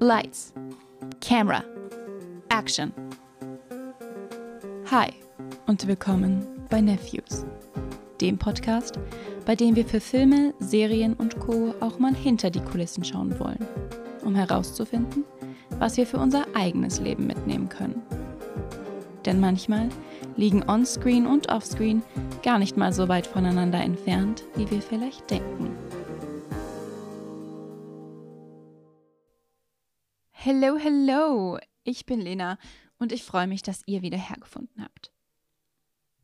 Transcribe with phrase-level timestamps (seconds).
[0.00, 0.52] Lights,
[1.20, 1.62] Camera,
[2.48, 2.92] Action.
[4.90, 5.12] Hi
[5.66, 7.46] und willkommen bei Nephews,
[8.20, 8.98] dem Podcast,
[9.46, 11.74] bei dem wir für Filme, Serien und Co.
[11.80, 13.64] auch mal hinter die Kulissen schauen wollen,
[14.24, 15.24] um herauszufinden,
[15.78, 18.02] was wir für unser eigenes Leben mitnehmen können.
[19.24, 19.88] Denn manchmal
[20.36, 22.02] liegen Onscreen und Offscreen
[22.42, 25.70] gar nicht mal so weit voneinander entfernt, wie wir vielleicht denken.
[30.84, 31.60] Hello!
[31.84, 32.58] Ich bin Lena
[32.98, 35.12] und ich freue mich, dass ihr wieder hergefunden habt.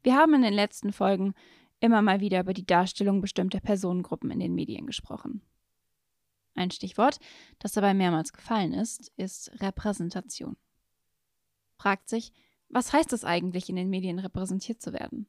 [0.03, 1.35] Wir haben in den letzten Folgen
[1.79, 5.43] immer mal wieder über die Darstellung bestimmter Personengruppen in den Medien gesprochen.
[6.57, 7.21] Ein Stichwort,
[7.61, 10.57] das dabei mehrmals gefallen ist, ist Repräsentation.
[11.77, 12.33] Fragt sich,
[12.69, 15.29] was heißt es eigentlich, in den Medien repräsentiert zu werden?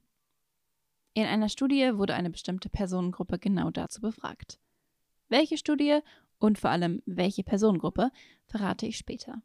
[1.14, 4.60] In einer Studie wurde eine bestimmte Personengruppe genau dazu befragt.
[5.28, 6.00] Welche Studie
[6.40, 8.12] und vor allem welche Personengruppe
[8.46, 9.42] verrate ich später.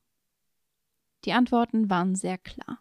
[1.25, 2.81] Die Antworten waren sehr klar.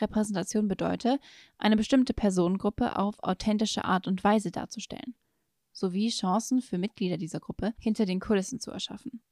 [0.00, 1.20] Repräsentation bedeutet,
[1.58, 5.14] eine bestimmte Personengruppe auf authentische Art und Weise darzustellen,
[5.72, 9.22] sowie Chancen für Mitglieder dieser Gruppe hinter den Kulissen zu erschaffen.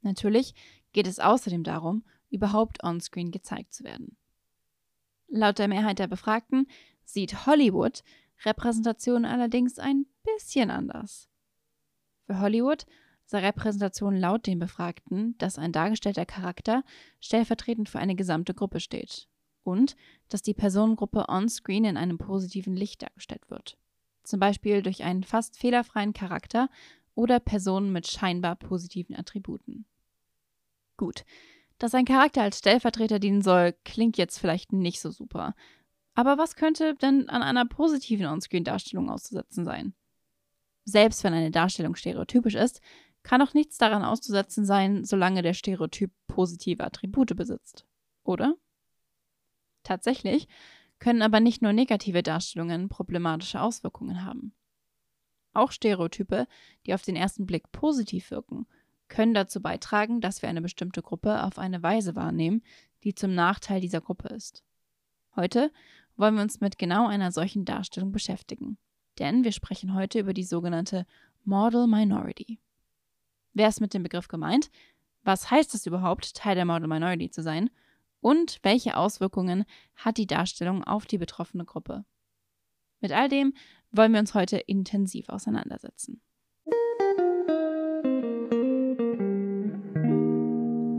[0.00, 0.54] Natürlich
[0.92, 4.16] geht es außerdem darum, überhaupt onscreen gezeigt zu werden.
[5.28, 6.68] Laut der Mehrheit der Befragten
[7.04, 8.02] sieht Hollywood
[8.44, 11.28] Repräsentation allerdings ein bisschen anders.
[12.26, 12.86] Für Hollywood
[13.40, 16.84] Repräsentation laut den Befragten, dass ein dargestellter Charakter
[17.20, 19.28] stellvertretend für eine gesamte Gruppe steht
[19.64, 19.96] und
[20.28, 23.78] dass die Personengruppe on-screen in einem positiven Licht dargestellt wird.
[24.24, 26.68] Zum Beispiel durch einen fast fehlerfreien Charakter
[27.14, 29.84] oder Personen mit scheinbar positiven Attributen.
[30.96, 31.24] Gut,
[31.78, 35.54] dass ein Charakter als Stellvertreter dienen soll, klingt jetzt vielleicht nicht so super.
[36.14, 39.94] Aber was könnte denn an einer positiven Onscreen-Darstellung auszusetzen sein?
[40.84, 42.80] Selbst wenn eine Darstellung stereotypisch ist,
[43.22, 47.86] kann auch nichts daran auszusetzen sein, solange der Stereotyp positive Attribute besitzt.
[48.24, 48.56] Oder?
[49.82, 50.48] Tatsächlich
[50.98, 54.54] können aber nicht nur negative Darstellungen problematische Auswirkungen haben.
[55.52, 56.46] Auch Stereotype,
[56.86, 58.66] die auf den ersten Blick positiv wirken,
[59.08, 62.62] können dazu beitragen, dass wir eine bestimmte Gruppe auf eine Weise wahrnehmen,
[63.04, 64.64] die zum Nachteil dieser Gruppe ist.
[65.36, 65.70] Heute
[66.16, 68.78] wollen wir uns mit genau einer solchen Darstellung beschäftigen,
[69.18, 71.06] denn wir sprechen heute über die sogenannte
[71.44, 72.58] Model Minority.
[73.54, 74.70] Wer ist mit dem Begriff gemeint?
[75.24, 77.70] Was heißt es überhaupt, Teil der Model Minority zu sein?
[78.20, 79.64] Und welche Auswirkungen
[79.96, 82.04] hat die Darstellung auf die betroffene Gruppe?
[83.00, 83.52] Mit all dem
[83.90, 86.22] wollen wir uns heute intensiv auseinandersetzen.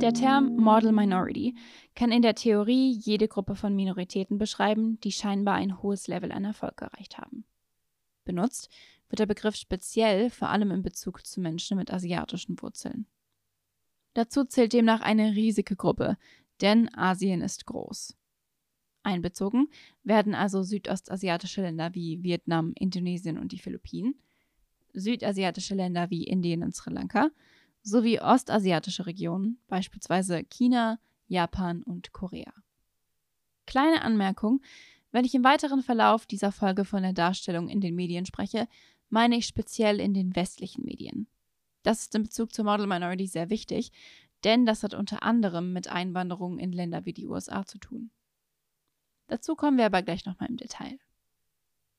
[0.02, 1.56] Der Term Model Minority
[1.96, 6.44] kann in der Theorie jede Gruppe von Minoritäten beschreiben, die scheinbar ein hohes Level an
[6.44, 7.46] Erfolg erreicht haben.
[8.26, 8.70] Benutzt
[9.14, 13.06] wird der Begriff speziell vor allem in Bezug zu Menschen mit asiatischen Wurzeln.
[14.16, 16.18] Dazu zählt demnach eine riesige Gruppe,
[16.62, 18.18] denn Asien ist groß.
[19.04, 19.68] Einbezogen
[20.04, 24.16] werden also südostasiatische Länder wie Vietnam, Indonesien und die Philippinen,
[24.94, 27.30] südasiatische Länder wie Indien und Sri Lanka
[27.84, 30.98] sowie ostasiatische Regionen, beispielsweise China,
[31.28, 32.52] Japan und Korea.
[33.68, 34.64] Kleine Anmerkung,
[35.12, 38.68] wenn ich im weiteren Verlauf dieser Folge von der Darstellung in den Medien spreche,
[39.10, 41.28] meine ich speziell in den westlichen Medien.
[41.84, 43.92] Das ist in Bezug zur Model Minority sehr wichtig,
[44.44, 48.12] denn das hat unter anderem mit Einwanderung in Länder wie die USA zu tun.
[49.28, 51.00] Dazu kommen wir aber gleich nochmal im Detail.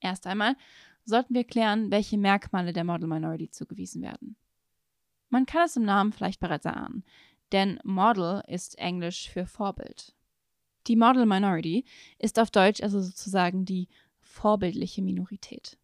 [0.01, 0.57] Erst einmal
[1.05, 4.37] sollten wir klären, welche Merkmale der Model Minority zugewiesen werden.
[5.31, 7.05] Man kann es im Namen vielleicht bereits erahnen,
[7.53, 10.15] denn Model ist Englisch für Vorbild.
[10.87, 11.85] Die Model Minority
[12.19, 13.89] ist auf Deutsch also sozusagen die
[14.21, 15.79] vorbildliche Minorität.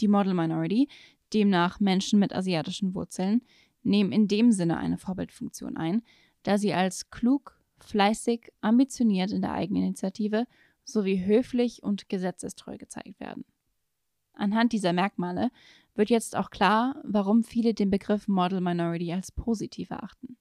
[0.00, 0.88] Die Model Minority,
[1.32, 3.42] demnach Menschen mit asiatischen Wurzeln,
[3.82, 6.02] nehmen in dem Sinne eine Vorbildfunktion ein,
[6.42, 10.46] da sie als klug, fleißig, ambitioniert in der Eigeninitiative
[10.84, 13.44] sowie höflich und gesetzestreu gezeigt werden.
[14.32, 15.50] Anhand dieser Merkmale
[15.94, 20.36] wird jetzt auch klar, warum viele den Begriff Model Minority als positiv erachten.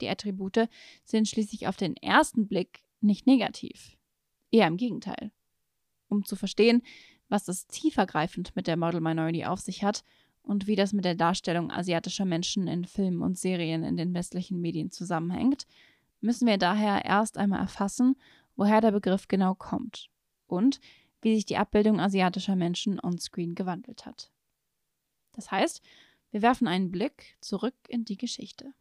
[0.00, 0.68] Die Attribute
[1.04, 3.96] sind schließlich auf den ersten Blick nicht negativ,
[4.50, 5.32] eher im Gegenteil.
[6.08, 6.82] Um zu verstehen,
[7.28, 10.04] was es tiefergreifend mit der Model Minority auf sich hat
[10.42, 14.60] und wie das mit der Darstellung asiatischer Menschen in Filmen und Serien in den westlichen
[14.60, 15.66] Medien zusammenhängt,
[16.20, 18.16] müssen wir daher erst einmal erfassen,
[18.54, 20.08] woher der Begriff genau kommt
[20.46, 20.80] und
[21.20, 24.30] wie sich die Abbildung asiatischer Menschen on-screen gewandelt hat.
[25.32, 25.82] Das heißt,
[26.30, 28.72] wir werfen einen Blick zurück in die Geschichte.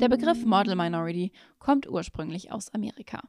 [0.00, 3.22] Der Begriff Model Minority kommt ursprünglich aus Amerika.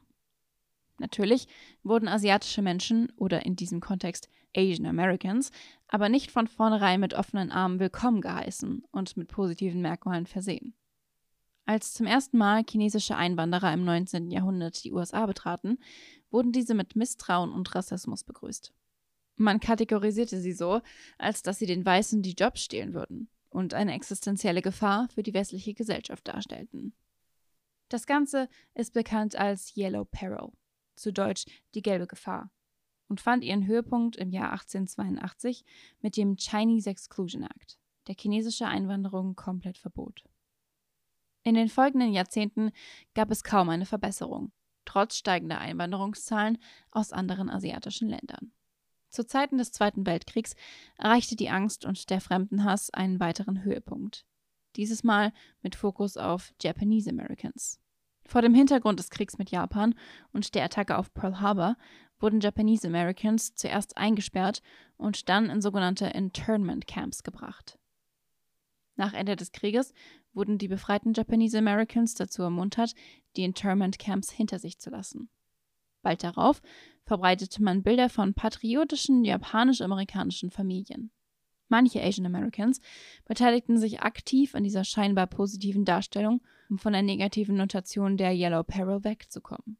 [0.98, 1.48] Natürlich
[1.82, 5.50] wurden asiatische Menschen oder in diesem Kontext Asian Americans
[5.86, 10.74] aber nicht von vornherein mit offenen Armen willkommen geheißen und mit positiven Merkmalen versehen.
[11.64, 14.30] Als zum ersten Mal chinesische Einwanderer im 19.
[14.30, 15.78] Jahrhundert die USA betraten,
[16.30, 18.74] wurden diese mit Misstrauen und Rassismus begrüßt.
[19.36, 20.82] Man kategorisierte sie so,
[21.16, 25.34] als dass sie den Weißen die Jobs stehlen würden und eine existenzielle Gefahr für die
[25.34, 26.94] westliche Gesellschaft darstellten.
[27.88, 30.52] Das Ganze ist bekannt als Yellow Peril,
[30.96, 32.50] zu Deutsch die gelbe Gefahr,
[33.08, 35.64] und fand ihren Höhepunkt im Jahr 1882
[36.00, 40.24] mit dem Chinese Exclusion Act, der chinesische Einwanderung komplett verbot.
[41.42, 42.72] In den folgenden Jahrzehnten
[43.14, 44.52] gab es kaum eine Verbesserung,
[44.84, 46.58] trotz steigender Einwanderungszahlen
[46.90, 48.52] aus anderen asiatischen Ländern.
[49.08, 50.54] Zu Zeiten des Zweiten Weltkriegs
[50.96, 54.26] erreichte die Angst und der Fremdenhass einen weiteren Höhepunkt.
[54.76, 55.32] Dieses Mal
[55.62, 57.80] mit Fokus auf Japanese Americans.
[58.24, 59.94] Vor dem Hintergrund des Kriegs mit Japan
[60.32, 61.76] und der Attacke auf Pearl Harbor
[62.20, 64.60] wurden Japanese Americans zuerst eingesperrt
[64.96, 67.78] und dann in sogenannte Internment Camps gebracht.
[68.96, 69.94] Nach Ende des Krieges
[70.34, 72.94] wurden die befreiten Japanese Americans dazu ermuntert,
[73.36, 75.30] die Internment Camps hinter sich zu lassen.
[76.02, 76.62] Bald darauf
[77.04, 81.10] verbreitete man Bilder von patriotischen japanisch-amerikanischen Familien.
[81.68, 82.80] Manche Asian Americans
[83.26, 86.40] beteiligten sich aktiv an dieser scheinbar positiven Darstellung,
[86.70, 89.78] um von der negativen Notation der Yellow Peril wegzukommen.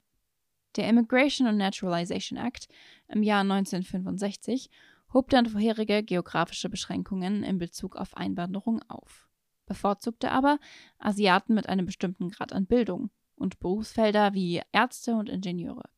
[0.77, 2.69] Der Immigration and Naturalization Act
[3.09, 4.71] im Jahr 1965
[5.13, 9.29] hob dann vorherige geografische Beschränkungen in Bezug auf Einwanderung auf,
[9.67, 10.59] bevorzugte aber
[10.99, 15.89] Asiaten mit einem bestimmten Grad an Bildung und Berufsfelder wie Ärzte und Ingenieure.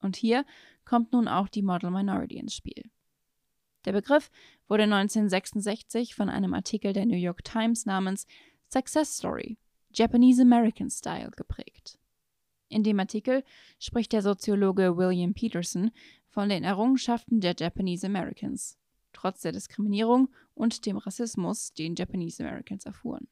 [0.00, 0.44] Und hier
[0.84, 2.90] kommt nun auch die Model Minority ins Spiel.
[3.84, 4.30] Der Begriff
[4.68, 8.26] wurde 1966 von einem Artikel der New York Times namens
[8.68, 9.56] Success Story
[9.92, 11.98] Japanese American Style geprägt.
[12.68, 13.42] In dem Artikel
[13.78, 15.90] spricht der Soziologe William Peterson
[16.28, 18.78] von den Errungenschaften der Japanese Americans,
[19.12, 23.26] trotz der Diskriminierung und dem Rassismus, den Japanese Americans erfuhren.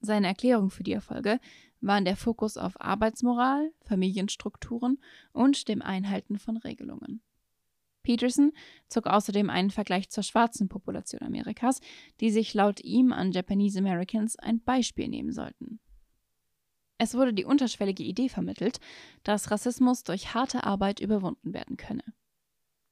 [0.00, 1.40] Seine Erklärung für die Erfolge
[1.80, 4.98] waren der Fokus auf Arbeitsmoral, Familienstrukturen
[5.32, 7.22] und dem Einhalten von Regelungen.
[8.02, 8.52] Peterson
[8.88, 11.80] zog außerdem einen Vergleich zur schwarzen Population Amerikas,
[12.20, 15.80] die sich laut ihm an Japanese Americans ein Beispiel nehmen sollten.
[16.96, 18.80] Es wurde die unterschwellige Idee vermittelt,
[19.22, 22.02] dass Rassismus durch harte Arbeit überwunden werden könne.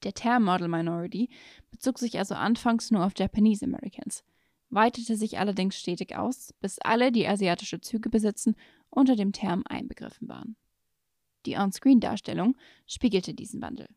[0.05, 1.31] Der Term Model Minority
[1.71, 4.23] bezog sich also anfangs nur auf Japanese Americans,
[4.71, 8.57] weitete sich allerdings stetig aus, bis alle, die asiatische Züge besitzen,
[8.91, 10.57] unter dem Term einbegriffen waren.
[11.47, 13.89] Die On-Screen-Darstellung spiegelte diesen Wandel.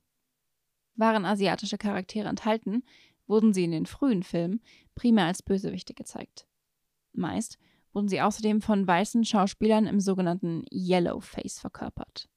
[0.95, 2.83] Waren asiatische Charaktere enthalten,
[3.25, 4.62] wurden sie in den frühen Filmen
[4.95, 6.48] primär als Bösewichte gezeigt.
[7.13, 7.57] Meist
[7.94, 12.30] wurden sie außerdem von weißen Schauspielern im sogenannten Yellowface verkörpert.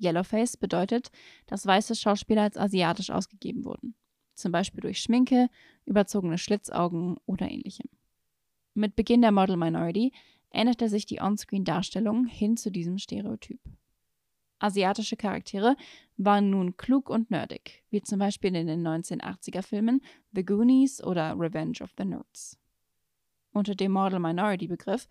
[0.00, 1.10] Yellowface bedeutet,
[1.46, 3.94] dass weiße Schauspieler als asiatisch ausgegeben wurden,
[4.34, 5.48] zum Beispiel durch Schminke,
[5.86, 7.88] überzogene Schlitzaugen oder ähnlichem.
[8.74, 10.12] Mit Beginn der Model Minority
[10.50, 13.60] änderte sich die On-Screen-Darstellung hin zu diesem Stereotyp.
[14.58, 15.76] Asiatische Charaktere
[16.16, 20.00] waren nun klug und nerdig, wie zum Beispiel in den 1980er-Filmen
[20.32, 22.58] The Goonies oder Revenge of the Nerds.
[23.52, 25.08] Unter dem Model Minority Begriff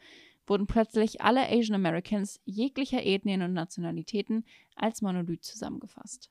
[0.47, 4.43] wurden plötzlich alle Asian Americans jeglicher Ethnien und Nationalitäten
[4.75, 6.29] als Monolith zusammengefasst.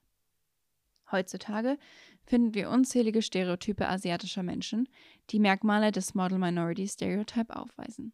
[1.11, 1.79] Heutzutage
[2.25, 4.89] finden wir unzählige Stereotype asiatischer Menschen,
[5.31, 8.13] die Merkmale des Model Minority Stereotype aufweisen.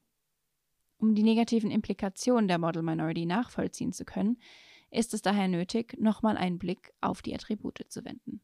[0.99, 4.39] Um die negativen Implikationen der Model Minority nachvollziehen zu können,
[4.91, 8.41] ist es daher nötig, nochmal einen Blick auf die Attribute zu wenden.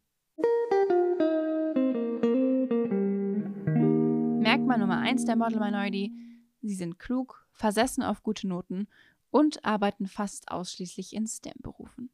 [4.41, 6.13] Merkmal Nummer 1 der Model Minority,
[6.61, 8.87] sie sind klug, versessen auf gute Noten
[9.31, 12.11] und arbeiten fast ausschließlich in STEM-Berufen.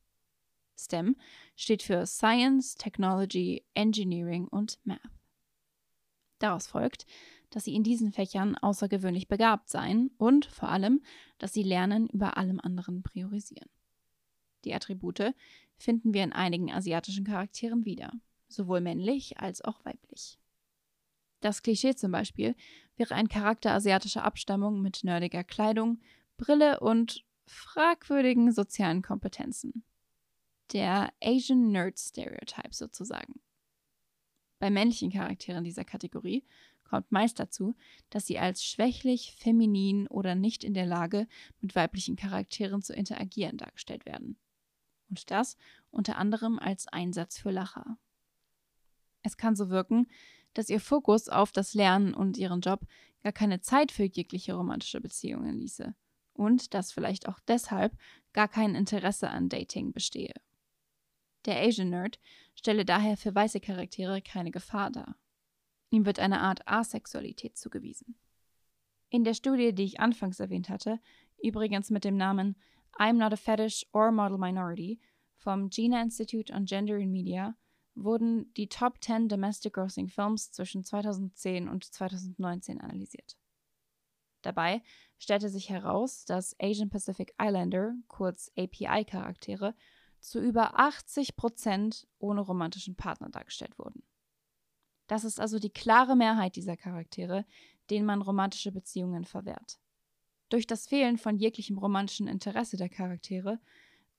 [0.85, 1.17] STEM
[1.57, 5.01] steht für Science, Technology, Engineering und Math.
[6.39, 7.07] Daraus folgt,
[7.51, 11.03] dass sie in diesen Fächern außergewöhnlich begabt seien und vor allem,
[11.39, 13.69] dass sie Lernen über allem anderen priorisieren.
[14.65, 15.35] Die Attribute
[15.77, 18.13] finden wir in einigen asiatischen Charakteren wieder,
[18.49, 20.39] sowohl männlich als auch weiblich.
[21.41, 22.55] Das Klischee zum Beispiel
[22.97, 26.01] wäre ein Charakter asiatischer Abstammung mit nerdiger Kleidung,
[26.37, 29.85] Brille und fragwürdigen sozialen Kompetenzen.
[30.73, 33.41] Der Asian Nerd Stereotype sozusagen.
[34.59, 36.45] Bei männlichen Charakteren dieser Kategorie
[36.85, 37.77] kommt meist dazu,
[38.11, 41.27] dass sie als schwächlich, feminin oder nicht in der Lage,
[41.61, 44.39] mit weiblichen Charakteren zu interagieren dargestellt werden
[45.11, 45.57] und das
[45.91, 47.99] unter anderem als Einsatz für Lacher.
[49.23, 50.07] Es kann so wirken,
[50.55, 52.87] dass ihr Fokus auf das Lernen und ihren Job
[53.23, 55.95] gar keine Zeit für jegliche romantische Beziehungen ließe
[56.33, 57.93] und dass vielleicht auch deshalb
[58.33, 60.33] gar kein Interesse an Dating bestehe.
[61.47, 62.19] Der Asian Nerd
[62.55, 65.17] stelle daher für weiße Charaktere keine Gefahr dar.
[65.91, 68.17] Ihm wird eine Art Asexualität zugewiesen.
[69.09, 71.01] In der Studie, die ich anfangs erwähnt hatte,
[71.43, 72.57] übrigens mit dem Namen
[72.99, 75.01] I'm Not a Fetish or Model Minority
[75.37, 77.57] vom Gina Institute on Gender in Media,
[77.95, 83.37] wurden die Top 10 Domestic Grossing Films zwischen 2010 und 2019 analysiert.
[84.43, 84.83] Dabei
[85.19, 89.75] stellte sich heraus, dass Asian Pacific Islander, kurz API-Charaktere,
[90.21, 94.03] zu über 80 Prozent ohne romantischen Partner dargestellt wurden.
[95.07, 97.45] Das ist also die klare Mehrheit dieser Charaktere,
[97.91, 99.81] denen man romantische Beziehungen verwehrt.
[100.51, 103.59] Durch das Fehlen von jeglichem romantischen Interesse der Charaktere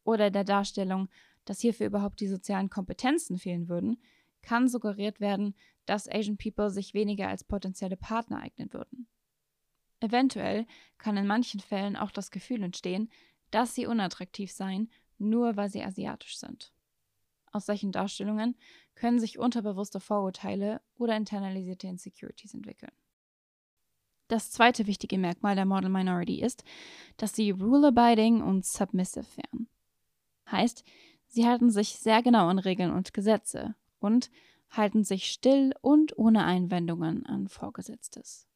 [0.03, 1.09] oder der Darstellung,
[1.45, 4.01] dass hierfür überhaupt die sozialen Kompetenzen fehlen würden,
[4.41, 5.55] kann suggeriert werden,
[5.85, 9.07] dass Asian People sich weniger als potenzielle Partner eignen würden.
[9.99, 10.65] Eventuell
[10.97, 13.09] kann in manchen Fällen auch das Gefühl entstehen,
[13.51, 14.89] dass sie unattraktiv seien,
[15.21, 16.71] nur weil sie asiatisch sind.
[17.51, 18.55] Aus solchen Darstellungen
[18.95, 22.91] können sich unterbewusste Vorurteile oder internalisierte Insecurities entwickeln.
[24.27, 26.63] Das zweite wichtige Merkmal der Model Minority ist,
[27.17, 29.67] dass sie rule-abiding und submissive wären.
[30.49, 30.85] Heißt,
[31.27, 34.31] sie halten sich sehr genau an Regeln und Gesetze und
[34.69, 38.47] halten sich still und ohne Einwendungen an Vorgesetztes.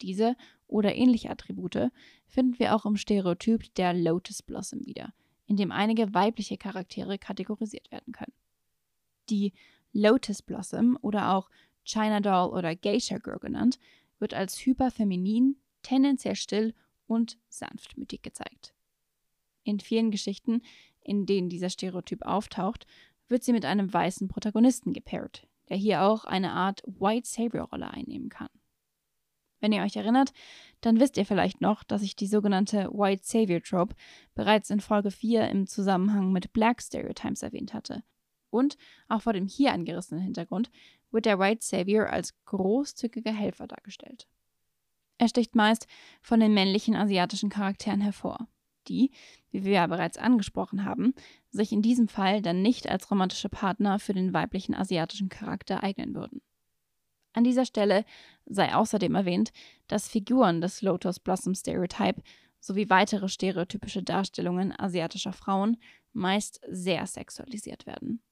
[0.00, 0.34] Diese
[0.66, 1.90] oder ähnliche Attribute
[2.26, 5.12] finden wir auch im Stereotyp der Lotus Blossom wieder,
[5.46, 8.32] in dem einige weibliche Charaktere kategorisiert werden können.
[9.30, 9.52] Die
[9.92, 11.48] Lotus Blossom oder auch
[11.84, 13.78] China Doll oder Geisha Girl genannt,
[14.18, 16.74] wird als hyperfeminin, tendenziell still
[17.06, 18.74] und sanftmütig gezeigt.
[19.62, 20.62] In vielen Geschichten,
[21.00, 22.86] in denen dieser Stereotyp auftaucht,
[23.28, 28.28] wird sie mit einem weißen Protagonisten gepaart, der hier auch eine Art White Savior-Rolle einnehmen
[28.28, 28.48] kann.
[29.60, 30.32] Wenn ihr euch erinnert,
[30.80, 33.94] dann wisst ihr vielleicht noch, dass ich die sogenannte White Savior Trope
[34.34, 38.02] bereits in Folge 4 im Zusammenhang mit Black Stereotypes erwähnt hatte.
[38.50, 38.76] Und
[39.08, 40.70] auch vor dem hier angerissenen Hintergrund
[41.10, 44.26] wird der White Savior als großzügiger Helfer dargestellt.
[45.18, 45.86] Er sticht meist
[46.20, 48.48] von den männlichen asiatischen Charakteren hervor,
[48.88, 49.10] die,
[49.50, 51.14] wie wir ja bereits angesprochen haben,
[51.50, 56.14] sich in diesem Fall dann nicht als romantische Partner für den weiblichen asiatischen Charakter eignen
[56.14, 56.42] würden.
[57.36, 58.06] An dieser Stelle
[58.46, 59.52] sei außerdem erwähnt,
[59.88, 62.22] dass Figuren des Lotus Blossom Stereotype
[62.60, 65.76] sowie weitere stereotypische Darstellungen asiatischer Frauen
[66.14, 68.22] meist sehr sexualisiert werden.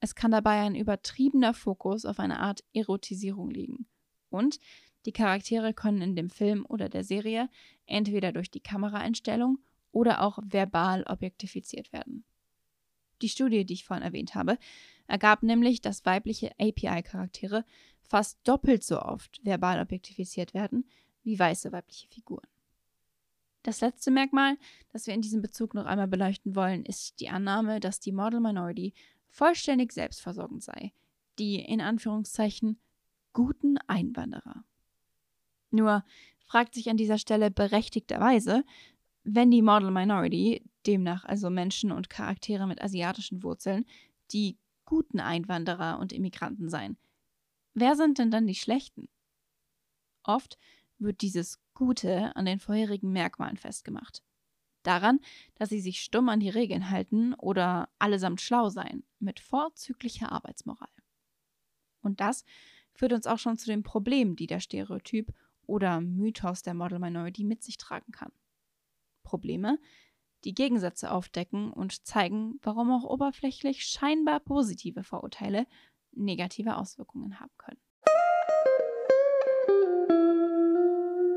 [0.00, 3.86] Es kann dabei ein übertriebener Fokus auf eine Art Erotisierung liegen.
[4.28, 4.60] Und
[5.06, 7.48] die Charaktere können in dem Film oder der Serie
[7.86, 9.58] entweder durch die Kameraeinstellung
[9.90, 12.24] oder auch verbal objektifiziert werden.
[13.22, 14.58] Die Studie, die ich vorhin erwähnt habe,
[15.06, 17.64] ergab nämlich, dass weibliche API-Charaktere
[18.08, 20.88] fast doppelt so oft verbal objektifiziert werden
[21.22, 22.46] wie weiße weibliche Figuren.
[23.62, 24.56] Das letzte Merkmal,
[24.92, 28.40] das wir in diesem Bezug noch einmal beleuchten wollen, ist die Annahme, dass die Model
[28.40, 28.94] Minority
[29.28, 30.92] vollständig selbstversorgend sei,
[31.38, 32.78] die in Anführungszeichen
[33.32, 34.64] guten Einwanderer.
[35.70, 36.04] Nur
[36.46, 38.64] fragt sich an dieser Stelle berechtigterweise,
[39.22, 43.84] wenn die Model Minority, demnach also Menschen und Charaktere mit asiatischen Wurzeln,
[44.32, 46.96] die guten Einwanderer und Immigranten seien,
[47.80, 49.08] wer sind denn dann die schlechten?
[50.22, 50.58] Oft
[50.98, 54.22] wird dieses Gute an den vorherigen Merkmalen festgemacht
[54.88, 55.20] daran,
[55.54, 60.88] dass sie sich stumm an die Regeln halten oder allesamt schlau seien, mit vorzüglicher Arbeitsmoral.
[62.00, 62.44] Und das
[62.94, 65.32] führt uns auch schon zu den Problemen, die der Stereotyp
[65.66, 68.32] oder Mythos der Model Minority mit sich tragen kann.
[69.22, 69.78] Probleme,
[70.44, 75.66] die Gegensätze aufdecken und zeigen, warum auch oberflächlich scheinbar positive Vorurteile
[76.24, 77.80] negative Auswirkungen haben können.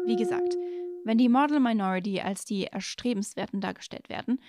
[0.05, 0.57] Wie gesagt,
[1.03, 4.41] wenn die Model Minority als die Erstrebenswerten dargestellt werden,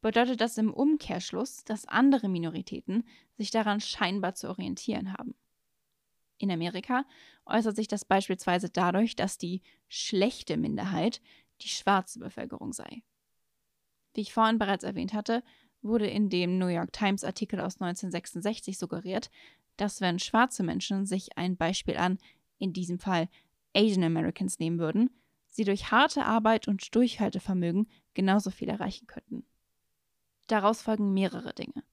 [0.00, 3.04] bedeutet das im Umkehrschluss, dass andere Minoritäten
[3.36, 5.34] sich daran scheinbar zu orientieren haben.
[6.38, 7.04] In Amerika
[7.46, 11.20] äußert sich das beispielsweise dadurch, dass die schlechte Minderheit
[11.62, 13.02] die schwarze Bevölkerung sei.
[14.14, 15.42] Wie ich vorhin bereits erwähnt hatte,
[15.82, 19.30] wurde in dem New York Times Artikel aus 1966 suggeriert,
[19.78, 22.18] dass wenn schwarze Menschen sich ein Beispiel an,
[22.58, 23.28] in diesem Fall
[23.74, 25.10] Asian Americans nehmen würden,
[25.48, 29.44] sie durch harte Arbeit und Durchhaltevermögen genauso viel erreichen könnten.
[30.46, 31.84] Daraus folgen mehrere Dinge.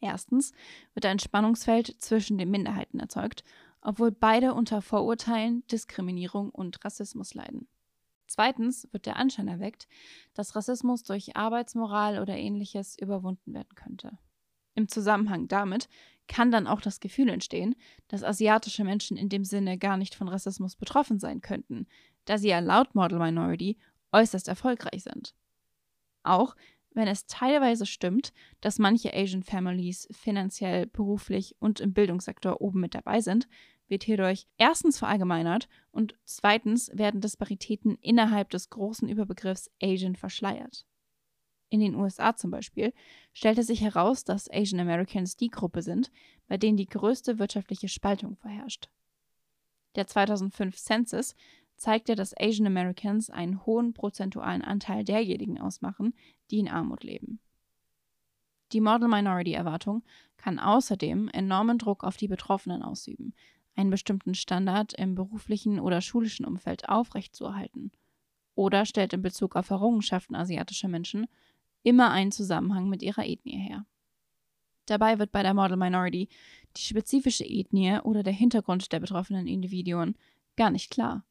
[0.00, 0.52] Erstens
[0.94, 3.44] wird ein Spannungsfeld zwischen den Minderheiten erzeugt,
[3.80, 7.68] obwohl beide unter Vorurteilen, Diskriminierung und Rassismus leiden.
[8.26, 9.86] Zweitens wird der Anschein erweckt,
[10.34, 14.18] dass Rassismus durch Arbeitsmoral oder ähnliches überwunden werden könnte.
[14.74, 15.88] Im Zusammenhang damit
[16.28, 17.74] kann dann auch das Gefühl entstehen,
[18.08, 21.86] dass asiatische Menschen in dem Sinne gar nicht von Rassismus betroffen sein könnten,
[22.24, 23.78] da sie ja laut Model Minority
[24.12, 25.34] äußerst erfolgreich sind.
[26.22, 26.56] Auch
[26.96, 32.94] wenn es teilweise stimmt, dass manche Asian Families finanziell, beruflich und im Bildungssektor oben mit
[32.94, 33.48] dabei sind,
[33.86, 40.86] wird hierdurch erstens verallgemeinert und zweitens werden Disparitäten innerhalb des großen Überbegriffs Asian verschleiert.
[41.68, 42.92] In den USA zum Beispiel
[43.32, 46.12] stellte sich heraus, dass Asian Americans die Gruppe sind,
[46.46, 48.88] bei denen die größte wirtschaftliche Spaltung vorherrscht.
[49.96, 51.34] Der 2005 Census
[51.76, 56.14] zeigte, dass Asian Americans einen hohen prozentualen Anteil derjenigen ausmachen,
[56.50, 57.40] die in Armut leben.
[58.72, 60.02] Die Model Minority Erwartung
[60.36, 63.34] kann außerdem enormen Druck auf die Betroffenen ausüben,
[63.74, 67.92] einen bestimmten Standard im beruflichen oder schulischen Umfeld aufrechtzuerhalten,
[68.54, 71.26] oder stellt in Bezug auf Errungenschaften asiatischer Menschen
[71.86, 73.86] immer einen Zusammenhang mit ihrer Ethnie her.
[74.86, 76.28] Dabei wird bei der Model Minority
[76.76, 80.18] die spezifische Ethnie oder der Hintergrund der betroffenen Individuen
[80.56, 81.24] gar nicht klar.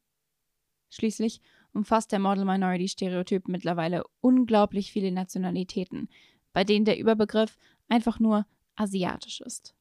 [0.89, 1.41] Schließlich
[1.74, 6.07] umfasst der Model Minority Stereotyp mittlerweile unglaublich viele Nationalitäten,
[6.53, 7.57] bei denen der Überbegriff
[7.89, 8.47] einfach nur
[8.77, 9.75] asiatisch ist.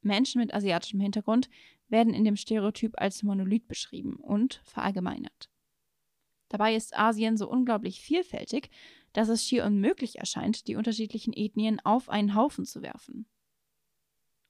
[0.00, 1.50] Menschen mit asiatischem Hintergrund
[1.90, 5.50] werden in dem Stereotyp als Monolith beschrieben und verallgemeinert.
[6.48, 8.70] Dabei ist Asien so unglaublich vielfältig,
[9.12, 13.26] dass es schier unmöglich erscheint, die unterschiedlichen Ethnien auf einen Haufen zu werfen.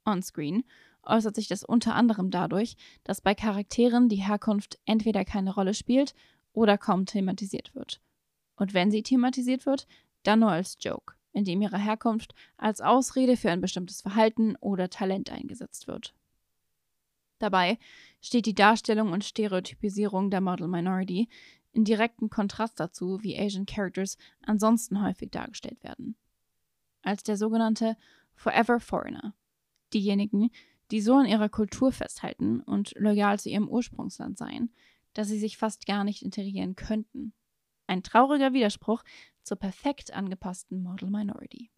[0.05, 0.65] Onscreen
[1.03, 6.15] äußert sich das unter anderem dadurch, dass bei Charakteren die Herkunft entweder keine Rolle spielt
[6.53, 8.01] oder kaum thematisiert wird.
[8.57, 9.87] Und wenn sie thematisiert wird,
[10.23, 15.31] dann nur als Joke, indem ihre Herkunft als Ausrede für ein bestimmtes Verhalten oder Talent
[15.31, 16.15] eingesetzt wird.
[17.39, 17.79] Dabei
[18.21, 21.29] steht die Darstellung und Stereotypisierung der Model Minority
[21.73, 26.17] in direktem Kontrast dazu, wie Asian Characters ansonsten häufig dargestellt werden.
[27.03, 27.97] Als der sogenannte
[28.35, 29.35] Forever Foreigner.
[29.93, 30.51] Diejenigen,
[30.91, 34.73] die so an ihrer Kultur festhalten und loyal zu ihrem Ursprungsland seien,
[35.15, 37.33] dass sie sich fast gar nicht integrieren könnten.
[37.87, 39.03] Ein trauriger Widerspruch
[39.43, 41.71] zur perfekt angepassten Model Minority.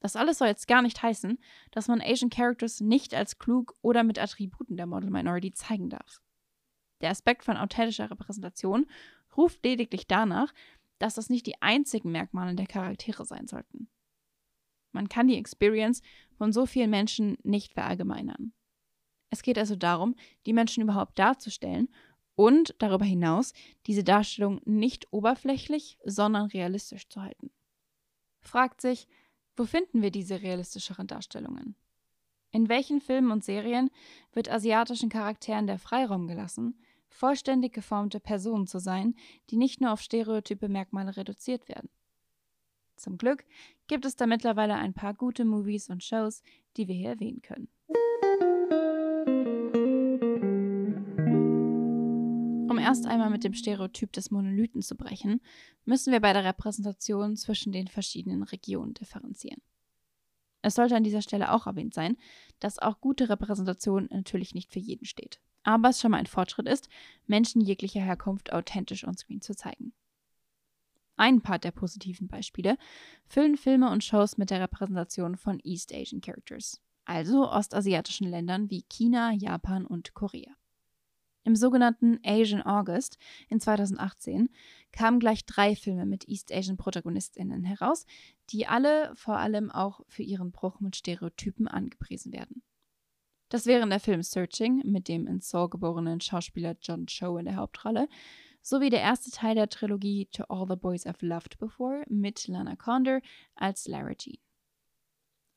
[0.00, 1.38] Das alles soll jetzt gar nicht heißen,
[1.70, 6.20] dass man Asian Characters nicht als klug oder mit Attributen der Model Minority zeigen darf.
[7.04, 8.86] Der Aspekt von authentischer Repräsentation
[9.36, 10.54] ruft lediglich danach,
[10.98, 13.90] dass das nicht die einzigen Merkmale der Charaktere sein sollten.
[14.90, 16.00] Man kann die Experience
[16.38, 18.54] von so vielen Menschen nicht verallgemeinern.
[19.28, 21.90] Es geht also darum, die Menschen überhaupt darzustellen
[22.36, 23.52] und darüber hinaus
[23.86, 27.50] diese Darstellung nicht oberflächlich, sondern realistisch zu halten.
[28.40, 29.08] Fragt sich,
[29.56, 31.76] wo finden wir diese realistischeren Darstellungen?
[32.50, 33.90] In welchen Filmen und Serien
[34.32, 36.78] wird asiatischen Charakteren der Freiraum gelassen,
[37.14, 39.14] vollständig geformte Personen zu sein,
[39.50, 41.88] die nicht nur auf stereotype Merkmale reduziert werden?
[42.96, 43.44] Zum Glück
[43.86, 46.42] gibt es da mittlerweile ein paar gute Movies und Shows,
[46.76, 47.68] die wir hier erwähnen können.
[52.68, 55.40] Um erst einmal mit dem Stereotyp des Monolithen zu brechen,
[55.84, 59.62] müssen wir bei der Repräsentation zwischen den verschiedenen Regionen differenzieren.
[60.62, 62.16] Es sollte an dieser Stelle auch erwähnt sein,
[62.58, 65.40] dass auch gute Repräsentation natürlich nicht für jeden steht.
[65.64, 66.88] Aber es schon mal ein Fortschritt ist,
[67.26, 69.92] Menschen jeglicher Herkunft authentisch onscreen zu zeigen.
[71.16, 72.76] Ein Part der positiven Beispiele
[73.26, 78.82] füllen Filme und Shows mit der Repräsentation von East Asian Characters, also ostasiatischen Ländern wie
[78.88, 80.52] China, Japan und Korea.
[81.44, 84.48] Im sogenannten Asian August in 2018
[84.92, 88.06] kamen gleich drei Filme mit East Asian ProtagonistInnen heraus,
[88.50, 92.62] die alle vor allem auch für ihren Bruch mit Stereotypen angepriesen werden.
[93.54, 97.54] Das wären der Film Searching mit dem in Seoul geborenen Schauspieler John Cho in der
[97.54, 98.08] Hauptrolle
[98.62, 102.74] sowie der erste Teil der Trilogie To All the Boys I've Loved Before mit Lana
[102.74, 103.20] Condor
[103.54, 104.38] als Lara Jean.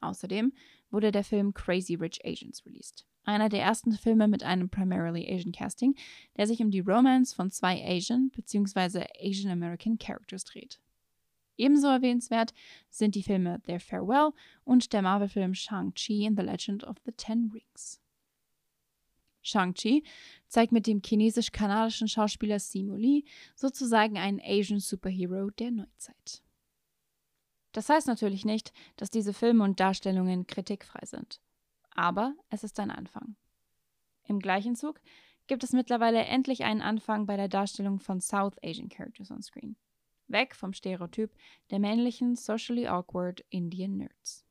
[0.01, 0.53] Außerdem
[0.91, 3.07] wurde der Film Crazy Rich Asians released.
[3.23, 5.95] Einer der ersten Filme mit einem primarily Asian Casting,
[6.38, 9.07] der sich um die Romance von zwei Asian bzw.
[9.19, 10.79] Asian American Characters dreht.
[11.58, 12.54] Ebenso erwähnenswert
[12.89, 14.32] sind die Filme Their Farewell
[14.63, 18.00] und der Marvel-Film Shang-Chi and the Legend of the Ten Rings.
[19.41, 20.04] Shang-Chi
[20.48, 23.24] zeigt mit dem chinesisch-kanadischen Schauspieler Simu Lee
[23.56, 26.43] sozusagen einen Asian Superhero der Neuzeit.
[27.72, 31.39] Das heißt natürlich nicht, dass diese Filme und Darstellungen kritikfrei sind.
[31.91, 33.36] Aber es ist ein Anfang.
[34.24, 35.00] Im gleichen Zug
[35.48, 39.78] gibt es mittlerweile endlich einen Anfang bei der Darstellung von South Asian Characters on Screen.
[40.28, 41.32] Weg vom Stereotyp
[41.72, 44.46] der männlichen, socially awkward Indian Nerds.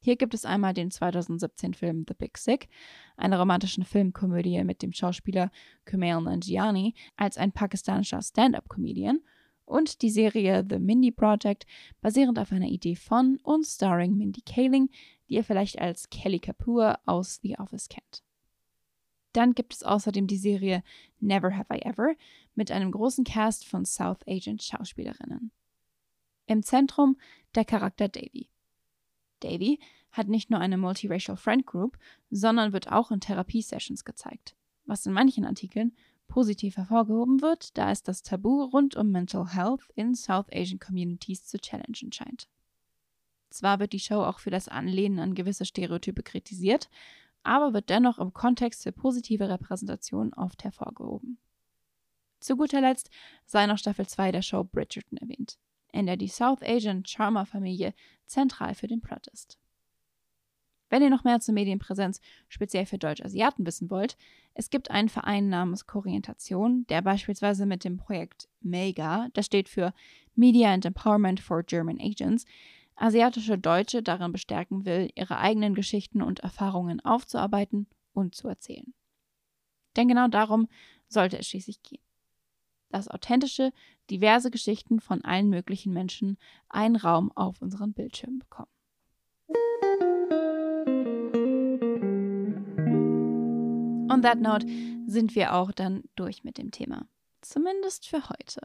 [0.00, 2.68] Hier gibt es einmal den 2017-Film The Big Sick,
[3.16, 5.50] eine romantische Filmkomödie mit dem Schauspieler
[5.88, 9.20] Kumail Nanjiani als ein pakistanischer Stand-up-Comedian
[9.64, 11.64] und die Serie The Mindy Project,
[12.02, 14.90] basierend auf einer Idee von und starring Mindy Kaling,
[15.28, 18.22] die ihr vielleicht als Kelly Kapoor aus The Office kennt.
[19.34, 20.82] Dann gibt es außerdem die Serie
[21.20, 22.14] Never Have I Ever
[22.54, 25.50] mit einem großen Cast von South Asian Schauspielerinnen.
[26.46, 27.18] Im Zentrum
[27.54, 28.48] der Charakter Davy.
[29.40, 29.80] Davy
[30.12, 31.98] hat nicht nur eine Multiracial Friend Group,
[32.30, 34.54] sondern wird auch in Therapiesessions gezeigt,
[34.86, 35.92] was in manchen Artikeln
[36.28, 41.44] positiv hervorgehoben wird, da es das Tabu rund um Mental Health in South Asian Communities
[41.44, 42.48] zu challengen scheint.
[43.50, 46.88] Zwar wird die Show auch für das Anlehnen an gewisse Stereotype kritisiert,
[47.44, 51.38] aber wird dennoch im Kontext für positive Repräsentation oft hervorgehoben.
[52.40, 53.10] Zu guter Letzt
[53.46, 55.58] sei noch Staffel 2 der Show Bridgerton erwähnt,
[55.92, 57.94] in der die South Asian Charmer-Familie
[58.26, 59.58] zentral für den Plot ist.
[60.90, 64.16] Wenn ihr noch mehr zur Medienpräsenz speziell für Deutsch-Asiaten wissen wollt,
[64.54, 69.92] es gibt einen Verein namens Korientation, der beispielsweise mit dem Projekt MEGA, das steht für
[70.36, 72.44] Media and Empowerment for German Agents,
[72.96, 78.94] asiatische Deutsche darin bestärken will, ihre eigenen Geschichten und Erfahrungen aufzuarbeiten und zu erzählen.
[79.96, 80.68] Denn genau darum
[81.08, 82.02] sollte es schließlich gehen.
[82.90, 83.72] Dass authentische,
[84.10, 88.70] diverse Geschichten von allen möglichen Menschen einen Raum auf unseren Bildschirmen bekommen.
[94.10, 94.66] On that note
[95.06, 97.08] sind wir auch dann durch mit dem Thema.
[97.40, 98.60] Zumindest für heute.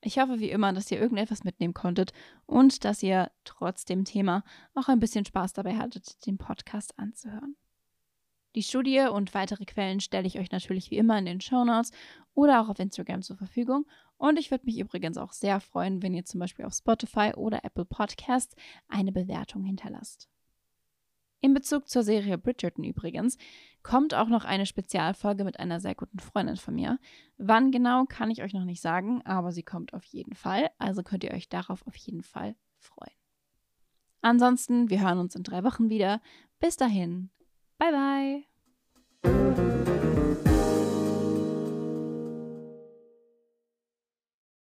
[0.00, 2.12] Ich hoffe wie immer, dass ihr irgendetwas mitnehmen konntet
[2.46, 7.56] und dass ihr trotz dem Thema auch ein bisschen Spaß dabei hattet, den Podcast anzuhören.
[8.54, 11.90] Die Studie und weitere Quellen stelle ich euch natürlich wie immer in den Show Notes
[12.34, 13.86] oder auch auf Instagram zur Verfügung.
[14.16, 17.64] Und ich würde mich übrigens auch sehr freuen, wenn ihr zum Beispiel auf Spotify oder
[17.64, 18.56] Apple Podcasts
[18.88, 20.28] eine Bewertung hinterlasst.
[21.40, 23.38] In Bezug zur Serie Bridgerton übrigens
[23.82, 26.98] kommt auch noch eine Spezialfolge mit einer sehr guten Freundin von mir.
[27.36, 31.02] Wann genau, kann ich euch noch nicht sagen, aber sie kommt auf jeden Fall, also
[31.02, 33.14] könnt ihr euch darauf auf jeden Fall freuen.
[34.20, 36.20] Ansonsten, wir hören uns in drei Wochen wieder.
[36.58, 37.30] Bis dahin,
[37.78, 38.44] bye
[39.22, 39.98] bye.